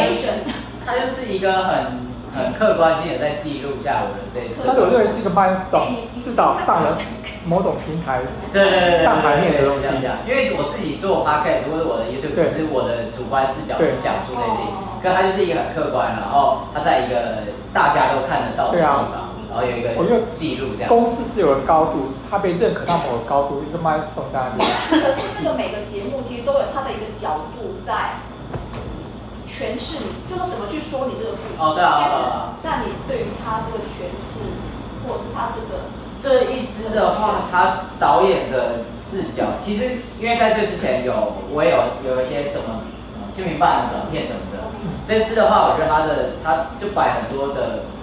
[0.85, 2.01] 它就是一个很
[2.33, 4.41] 很客观性的在记录下我的这。
[4.65, 6.97] 但是我认为是一个 milestone，至少上了
[7.45, 8.21] 某种平台。
[8.51, 9.85] 对对对上台面的东西。
[10.25, 14.65] 因为我自己做 podcast 或者我的 YouTube，只是我的主观视角讲述这些，
[15.01, 19.24] 可它就是一个很客观，然后它在一个大家都看得到的地方。
[19.55, 24.59] 然后有一个记录，这样公司是有个高度，它被认可到某个高度，一个 milestone 在那里。
[24.91, 28.19] 可是这个每个节目其实都有它的一个角度在
[29.47, 31.55] 诠释你，就说怎么去说你这个故事。
[31.57, 32.59] 哦，对啊。
[32.63, 34.43] 那你对于他这个诠释，
[35.07, 35.87] 或者是他这个
[36.19, 41.13] 这一支的话，他导演的视角，其实因为在这之前有
[41.53, 44.67] 我也有有一些什么什么新民办的短片什么的，
[45.07, 47.94] 这支的话，我觉得他的他就摆很多的。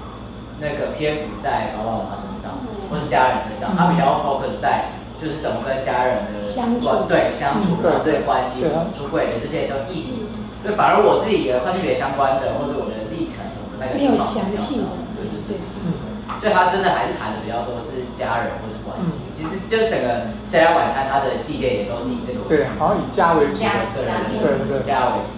[0.63, 2.55] 那个篇幅在爸爸妈妈身上，
[2.87, 8.63] 或是家人身上，他比较 focus 在就是怎么跟家人的相处，对相处的这些关系，
[8.95, 10.23] 出柜的这些都议题。
[10.63, 15.99] 就反而我自己的跨性别相关的，或者我的历程什么的那个没有详细的，对对对，嗯，
[16.39, 19.19] 所以他真的还是谈的比较多是家人或是关系。
[19.35, 25.35] 其实就整个《谁来晚餐》它的系列也都是以这个对，好像以家为主，对对对，家为主。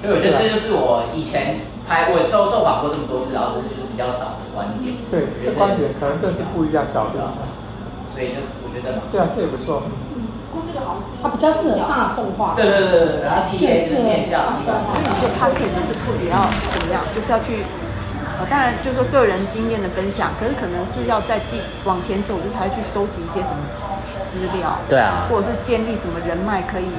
[0.00, 3.75] 所以我觉得这就是我以前拍我受受访过这么多次，然后就是。
[3.96, 7.16] 比较少的观点，对，这观点可能这是不一样角度，
[8.12, 9.88] 所以就我觉得，对啊，这也不错。
[9.88, 15.00] 嗯，不过这个好像是它比较适合大众化，对对对对对，然后体验是面向大众化。
[15.00, 17.00] 那你做 p a c k a g e 是不是也要怎么样？
[17.16, 17.64] 就是要去，
[18.36, 23.64] 呃，当然就是说个人经验的分享，可是可能是要再继往前走，就是还要去收集一些什么
[24.28, 26.92] 资料，对啊，或者是建立什么人脉，可以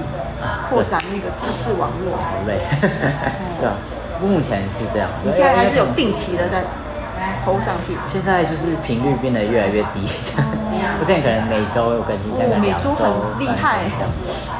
[0.65, 2.17] 扩展那个知识网络。
[2.17, 2.57] 好累，
[3.61, 3.77] 对啊，
[4.17, 5.13] 目前是这样。
[5.21, 6.65] 你现在还是有定期的在。
[7.47, 7.95] 投上去？
[8.03, 10.43] 现在就是频率变得越来越低，这样。
[10.99, 13.87] 我之前可能每周有更新，现在可能两周、哦每周很厉害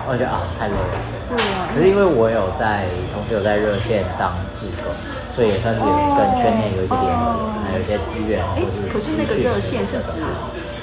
[0.08, 0.96] 我觉得啊太累了。
[1.28, 4.88] 对啊，可是因为我有在，同时有在热线当志工，
[5.36, 7.36] 所以也算是有跟圈内有一些连接，
[7.68, 10.24] 还有一些资源哎或者，可是那个热线是指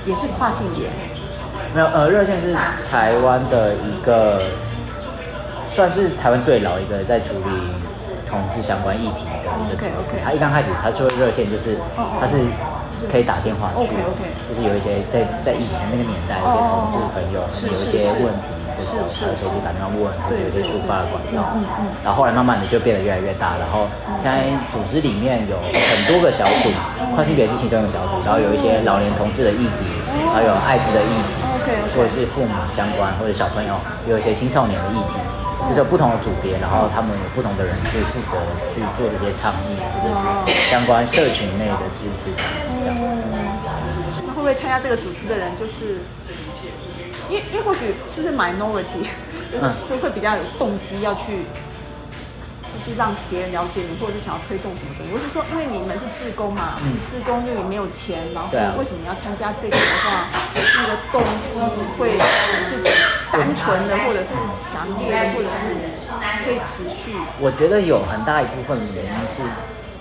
[0.04, 0.92] 也是跨性别，
[1.72, 4.42] 没有呃，热线是台湾的一个，
[5.72, 7.48] 算是台湾最老一个在处理
[8.34, 10.18] 同志相关议题的一个组织。
[10.18, 10.26] OK，OK。
[10.26, 12.18] 它一刚开始他说热线就是哦哦。
[12.18, 12.34] 它是
[13.06, 13.94] 可以打电话去
[14.48, 21.52] 就是有一些在在以前那个年代，有些同志朋友有一些问题的时候，他可以去打电话问，或者有一些抒发的管道。
[21.54, 21.86] 嗯嗯。
[22.02, 23.86] 然后后来慢慢的就变得越来越大，然后
[24.22, 26.72] 现在组织里面有很多个小组，
[27.14, 29.84] 跨性别是其中一个小组，然后有一些老年同志的议题，
[30.32, 31.43] 还有艾滋的议题。
[31.96, 33.74] 或者是父母相关，或者小朋友
[34.08, 35.18] 有一些青少年的议题，
[35.68, 38.36] 就是有不同的组别，然后他们有不同的人去负责
[38.72, 42.96] 去做这些倡议，或者是相关社群内的支持这样。
[44.26, 46.00] 那会不会参加这个组织的人就是，
[47.28, 49.08] 因为因为或许是不是 minority，
[49.50, 51.73] 就是嗯就会比较有动机要去，就
[52.84, 55.12] 是让别人了解你，或者是想要推动什么东西。
[55.12, 61.56] 我是说，因为你们是志工嘛，嗯志工又也没有钱，然后为什么要参加这个的话，那个动机
[61.96, 62.18] 会
[62.68, 62.84] 是
[63.32, 65.72] 单纯的，或者是强烈的，或者是
[66.44, 67.16] 可以持续。
[67.40, 69.42] 我觉得有很大一部分原因是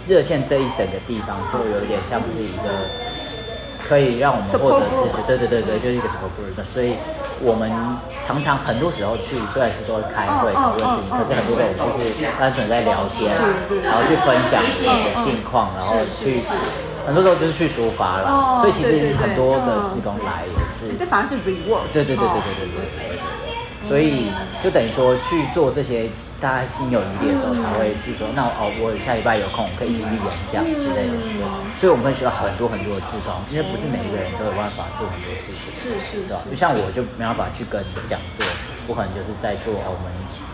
[0.06, 2.92] 热线这一整个地方就有点像是一个
[3.88, 6.96] 可以让我们获得支持，对对对对，就是一个 support group，所以
[7.42, 7.70] 我们
[8.24, 13.36] 常常很多时候去，虽然是说开会讨论事情，可是很多时候就是单纯在聊天，
[13.84, 16.42] 然后去分享自己的近况，然后去
[17.06, 21.84] 很多时候就是去抒发哦了，所以其实很多的嗯志工来也是这反而是 reward。
[21.92, 23.20] 对对对对哦对对对对。
[23.88, 24.32] 所以
[24.64, 31.20] 就等于说去做这些，大家心有余力的时候，才会去说，那哦，我下礼拜有空，我可以一起去演讲之类的。
[31.20, 31.44] 对，
[31.76, 35.68] 所以我们会需要很多很多的志工，因为不是每一个人都有办法做很多事情。
[35.76, 36.42] 是是对吧？
[36.50, 38.46] 就像我就没办法去跟讲座，
[38.88, 40.08] 我可能就是在做哦我们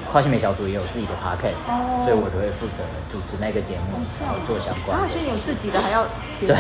[0.09, 2.81] 跨性别小组也有自己的 podcast，、哦所以我就会负责
[3.13, 5.21] 主持那个节目，然后做相关啊，的所。
[5.21, 6.01] 以你有自己的，还要
[6.33, 6.57] 写对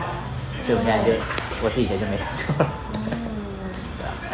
[0.64, 1.12] 所以我现在就
[1.60, 2.72] 我自己的就没在做了。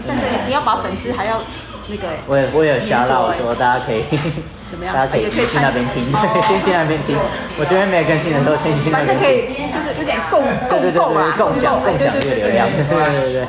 [0.07, 1.41] 但是你要把粉丝还要
[1.89, 4.05] 那个欸我也我也有瞎唠说大家可以
[4.71, 6.05] 怎么样大家可以也可以去那边听，
[6.45, 7.17] 先去那边听。
[7.57, 9.73] 我这边没有更新的都先去那边反正可以听。
[9.73, 13.49] 就是有点共共购啊，共享共享这个流量，对对对。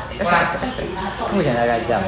[1.36, 2.00] 目前大概这样。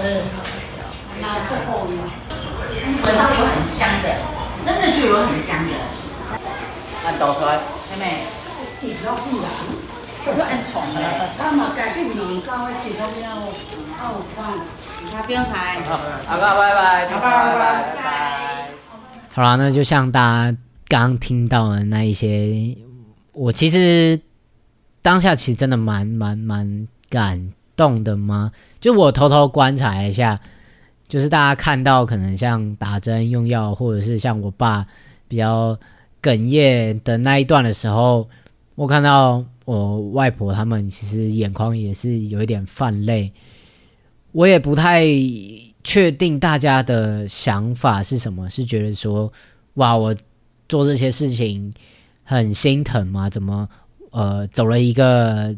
[1.21, 4.15] 最后闻到有很香的，
[4.65, 5.75] 真的就有很香的。
[7.05, 7.59] 按倒出来。
[7.91, 8.23] 妹妹，
[8.79, 9.51] 几条不然，
[10.23, 11.01] 我说按宠的。
[11.37, 13.29] 他嘛改变年高的其中要
[13.97, 14.53] 要放，
[15.11, 15.81] 他不用裁。
[15.81, 18.69] 好，阿哥拜拜，拜拜拜拜。
[19.33, 20.57] 好啦，那就像大家
[20.87, 22.77] 刚刚听到的那一些，
[23.33, 24.19] 我其实
[25.01, 28.51] 当下其实真的蛮蛮蛮感动的吗？
[28.79, 30.39] 就我偷偷观察一下，
[31.07, 34.85] 就是大家看到可能像打针用药，或者是像我爸
[35.27, 35.77] 比较
[36.21, 38.29] 哽咽的那一段的时候，
[38.75, 43.31] 我看到我外婆他们其实眼眶也是有一点泛泪。
[44.31, 45.05] 我也不太
[45.83, 49.31] 确定大家的想法是什么，是觉得说，
[49.73, 50.15] 哇，我
[50.69, 51.73] 做这些事情
[52.23, 53.29] 很心疼吗？
[53.29, 53.67] 怎么
[54.11, 55.53] 呃走了一个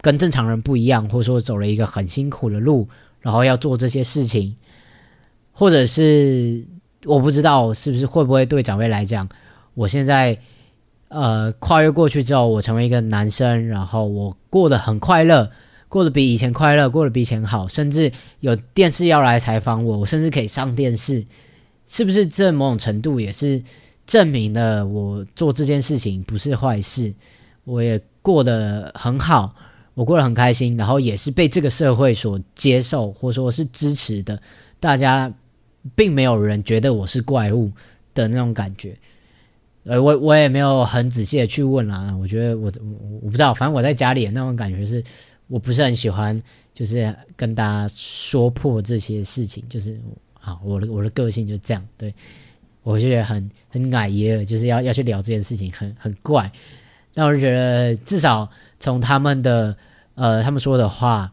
[0.00, 2.88] 跟正常人不一样，或者说走了一个很辛苦的路，
[3.20, 4.56] 然后要做这些事情，
[5.52, 6.66] 或者是
[7.04, 9.28] 我不知道是不是会不会对长辈来讲，
[9.74, 10.38] 我现在
[11.10, 15.50] 呃跨越过去之后，我成为一个男生，然后我过得很快乐。
[15.88, 21.26] 过得比以前快乐，过得比以前好，甚至有电视要来采访我，我甚至可以上电视，
[21.88, 23.60] 是不是这某种程度也是
[24.06, 27.12] 证明了我做这件事情不是坏事？
[27.64, 29.52] 我也过得很好，
[29.94, 34.40] 我过得很开心，然后也是被这个社会所接受，或者说是支持的，
[34.78, 35.32] 大家
[35.96, 37.68] 并没有人觉得我是怪物
[38.14, 38.96] 的那种感觉。
[39.84, 45.02] 呃，我我也没有很仔细的去问啦，我觉得我我我不知道，反正我在家里的那种感觉是。
[45.52, 46.40] 我不是很喜欢，
[46.72, 50.00] 就是跟大家说破这些事情，就是
[50.32, 52.14] 好，我的我的个性就这样，对
[52.84, 56.48] 我就觉得很很矮耶，就是要要去聊这件事情，很很怪。
[57.12, 59.76] 但我就觉得，至少从他们的
[60.14, 61.32] 呃他们说的话，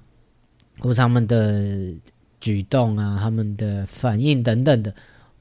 [0.80, 1.94] 或是他们的
[2.42, 4.92] 举动啊，他们的反应等等的，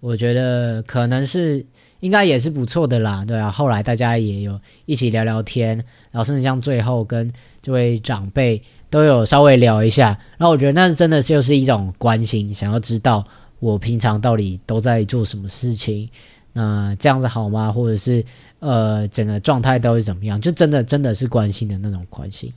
[0.00, 1.64] 我觉得可能是
[2.06, 3.50] 应该也是不错的啦，对啊。
[3.50, 5.76] 后来大家也有一起聊聊天，
[6.12, 13.24] 然后甚至像最后跟这位长辈都有稍微聊一下，然后我觉得那真的就是一种关心，想要知道
[13.58, 16.08] 我平常到底都在做什么事情，
[16.52, 17.72] 那这样子好吗？
[17.72, 18.24] 或者是
[18.60, 20.40] 呃整个状态都是怎么样？
[20.40, 22.52] 就真的真的是关心的那种关心。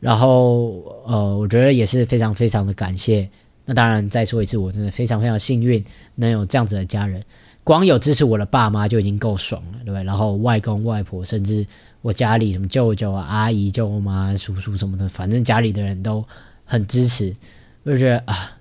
[0.00, 3.28] 然后呃，我觉得也是非常非常的感谢。
[3.66, 7.22] 那当然再说一次，我真的非常非常幸运能有这样子的家人。
[7.62, 10.02] 光有支持我的爸妈就已经够爽了，对不对？
[10.02, 11.66] 然后外公外婆，甚至
[12.00, 16.24] 我家里什么舅舅啊、阿姨、舅妈、叔叔什么的，反正家里的人都
[16.64, 17.36] 很支持，
[17.82, 18.56] 我就觉得啊，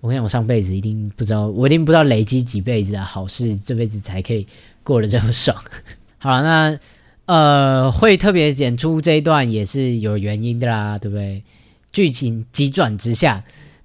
[0.00, 4.46] 我跟你讲，我上辈子一定不知道，我一定不知道累积几辈子的好事，这辈子才可以
[4.84, 5.56] 过得这么爽。
[6.18, 6.78] 好了，那
[7.24, 11.42] 呃，会特别剪出这一段也是有原因的啦，对不对？
[11.90, 13.42] 剧情急转直下。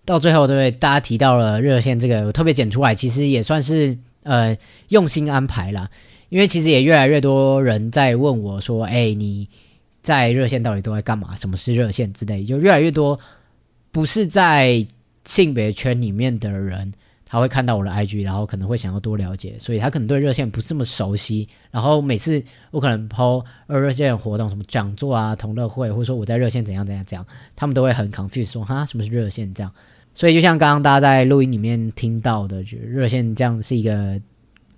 [0.08, 0.72] 到最后，对不对？
[0.72, 5.90] 大家提到了热线这个，我特别剪出来，其实也算是呃用心安排啦。
[6.30, 9.46] 因为其实也越来越多人在问我说：“哎，你
[10.02, 11.36] 在热线到底都在干嘛？
[11.36, 13.20] 什么是热线之类？”就越来越多
[13.92, 14.88] 不是在
[15.26, 16.90] 性别圈里面的人，
[17.26, 21.46] 他会看到我的 IG，然后可能会想要多了解，所以他可能对热线不是这么熟悉。
[21.70, 22.42] 然后每次
[22.72, 27.26] 我可能抛二热线活动，什么讲座啊、同乐会，或者说我在热线怎样怎样怎样，
[27.58, 29.70] 他们都会很 confuse 说：“哈，什么是热线？”这样。
[30.18, 34.20] 所以，就像刚刚大家在录音里面听到的，就热线这样是一个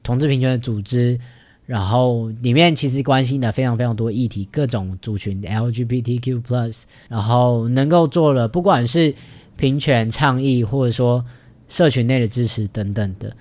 [0.04, 1.18] 同志平权的组织，
[1.66, 9.16] 然后里面其实关心的非常非常多议题，各种族群 LGBTQ+，plus，然后能够做了不管是
[9.56, 11.24] 平权倡议，或者说
[11.70, 13.34] 社群内的支持等等的。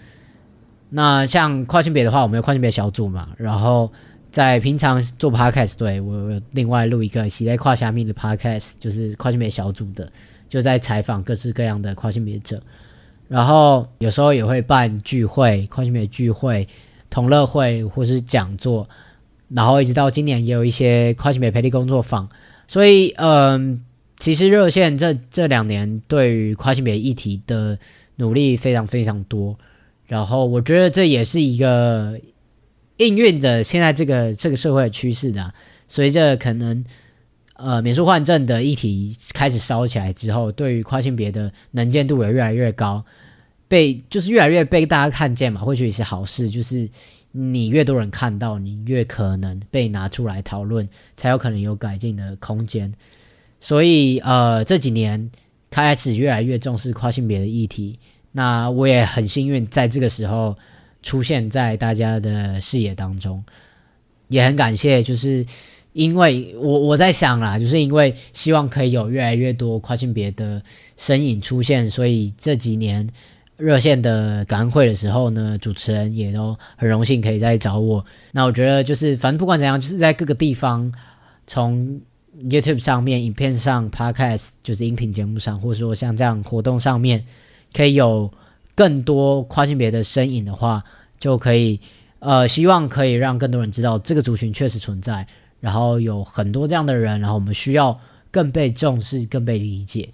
[0.90, 3.90] 那像跨性别的话，我们有跨性别小组嘛，然后
[4.30, 10.10] 在平常做 podcast，对我另外录一个喜在跨虾米的 podcast，就是跨性别小组的。
[10.48, 12.58] 就在采访各式各样的跨性别者，
[13.28, 16.66] 然后有时候也会办聚会、跨性别聚会、
[17.10, 18.88] 同乐会或是讲座，
[19.50, 22.26] 然后一直到今年也有一些跨性别培力工作坊。
[22.66, 23.84] 所以，嗯，
[24.16, 27.78] 其实热线这这两年对于跨性别议题的
[28.16, 29.54] 努力非常非常多。
[30.06, 32.18] 然后，我觉得这也是一个
[32.98, 35.52] 应运着现在这个这个社会的趋势的，
[35.88, 36.84] 随着可能。
[37.60, 43.04] 呃，免诉换证的议题开始烧起来之后，对于跨性别的能见度也越来越高，
[43.66, 46.48] 被就是越来越被大家看见嘛，或许也是好事。
[46.48, 46.88] 就是
[47.32, 52.94] 你越多人看到，你越可能被拿出来讨论，才有可能有改进的空间。
[53.60, 55.28] 所以，呃，这几年
[55.68, 57.98] 开始越来越重视跨性别的议题。
[58.30, 60.56] 那我也很幸运在这个时候
[61.02, 63.42] 出现在大家的视野当中，
[64.28, 65.44] 也很感谢，就是。
[65.94, 70.62] 因为我我在想啦，就是因为希望可以有越来越多跨性别的
[70.96, 73.08] 身影出现，所以这几年
[73.56, 78.04] 热线的感恩会的时候呢，主持人也都很荣幸可以再找我。
[78.30, 80.92] 那我觉得就是反正不管怎样，就是在各个地方，
[81.48, 82.00] 从
[82.44, 87.24] YouTube 上面、影片上、Podcast 就是音频节目上，或者说像这样活动上面，
[87.74, 88.30] 可以有
[88.78, 90.84] 更多跨性别的身影的话，
[91.18, 91.80] 就可以
[92.20, 95.26] 呃，希望可以让更多人知道这个族群确实存在。
[95.58, 97.98] 然后有很多这样的人，然后我们需要
[98.30, 100.08] 更被重视、更被理解。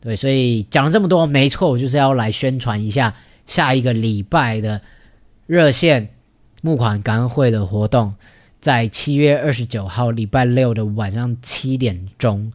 [0.00, 3.14] 对，所以讲了这么多，没错，我就是要来宣传一下
[3.46, 4.80] 下一个礼拜的
[5.46, 6.08] 热线
[6.60, 8.14] 募款感恩会的活动，
[8.60, 12.52] 在七月二十九号礼拜六的晚上七点钟。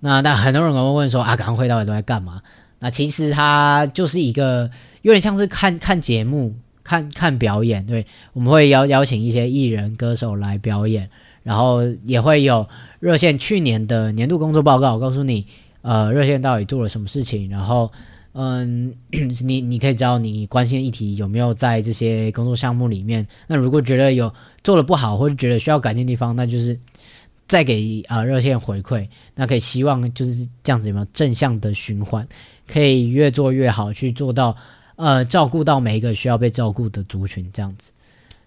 [0.00, 2.42] 那那很多人可能会问说啊，感恩会到底都在干嘛？
[2.84, 4.70] 啊其实它就是一个
[5.00, 7.86] 有点像是看看节目、看看表演。
[7.86, 8.04] 对，
[8.34, 11.08] 我们会邀邀请一些艺人、歌手来表演。
[11.42, 12.66] 然后也会有
[13.00, 15.44] 热线去年的年度工作报告，告诉你，
[15.82, 17.50] 呃，热线到底做了什么事情。
[17.50, 17.92] 然后，
[18.32, 18.94] 嗯，
[19.42, 23.26] 你你可以知道你关心的议题有没有在这些工作项目里面。
[23.46, 24.32] 那如果觉得有
[24.62, 26.80] 做的不好，或者觉得需要改进地方，那就是
[27.46, 29.08] 再给啊热线回馈。
[29.34, 32.26] 那可以希望就是这样子有没有正向的循环，
[32.66, 34.56] 可以越做越好，去做到
[34.96, 37.92] 呃照顾到每一个需要被照顾的族群，这样子。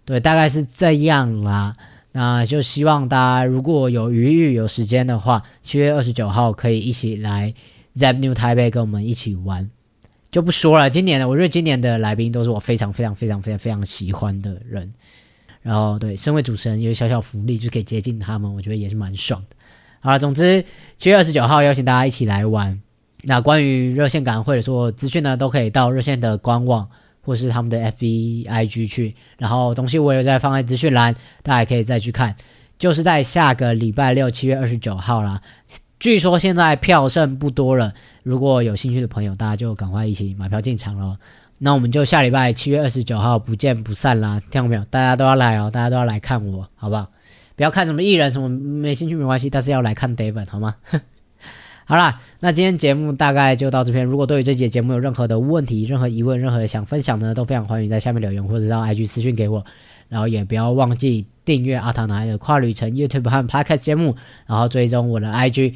[0.05, 1.75] 对，大概是这样啦。
[2.13, 7.53] 那就希望大家如果有余裕、有时间的话，七月二十九号可以一起来
[7.95, 9.69] Zep New 台北跟我们一起玩。
[10.31, 14.93] 就不说了，今年的我觉得今年的来宾都是我非常非常非常非常非常喜欢的人。
[15.67, 19.55] 然后对，身为主持人有小小福利就可以接近他们，我觉得也是蛮爽的。
[19.99, 20.63] 好了，总之
[20.95, 22.79] 七月二十九号邀请大家一起来玩。
[23.23, 26.87] 那关于热线感恩会的所有资讯呢，都可以到热线的官网。
[27.19, 31.13] 或是他们的 F B I G 去，然后东西我也在放在资讯栏，
[31.43, 32.33] 大家可以再去看。
[32.79, 35.41] 就是在下个礼拜六，七月二十九号啦。
[35.99, 37.93] 据说现在票剩不多了，
[38.23, 41.17] 如果有兴趣的朋友，大家就赶快一起买票进场喽。
[41.59, 44.83] 那我们就下礼拜七月二十九号不见不散啦，听到没有？
[44.85, 47.07] 大家都要来哦，大家都要来看我，好不好？
[47.55, 50.75] 不要看什么艺人什么没兴趣没关系，但是要来看 David 好吗？
[51.85, 54.05] 好啦，那今天节目大概就到这边。
[54.05, 59.65] 如果对于这节节目有任何的问题、任何疑问、任何想分享的，都非常欢迎在下面留言或者到 IG 私讯给我。
[60.09, 65.73] 然后也不要忘记订阅阿塔拿的跨旅程 YouTube 和 Podcast 节目，然后追踪我的 IG。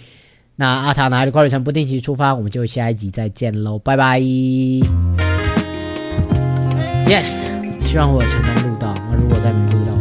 [0.58, 5.31] 那阿塔拿的跨旅程不定期出发，我们就下一集再见喽，拜拜。
[7.12, 7.44] Yes，
[7.82, 8.96] 希望我有成功录到。
[9.10, 10.01] 那如果再没录到。